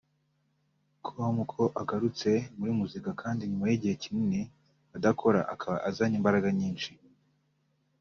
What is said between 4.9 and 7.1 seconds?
adakora akaba azanye imbaraga nyinshi